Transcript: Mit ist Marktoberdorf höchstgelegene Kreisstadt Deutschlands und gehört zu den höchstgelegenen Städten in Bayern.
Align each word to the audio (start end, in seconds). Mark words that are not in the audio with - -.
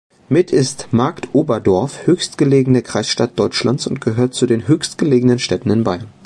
Mit 0.29 0.49
ist 0.51 0.87
Marktoberdorf 0.91 2.07
höchstgelegene 2.07 2.81
Kreisstadt 2.81 3.37
Deutschlands 3.37 3.85
und 3.85 4.01
gehört 4.01 4.33
zu 4.33 4.47
den 4.47 4.67
höchstgelegenen 4.67 5.37
Städten 5.37 5.69
in 5.69 5.83
Bayern. 5.83 6.07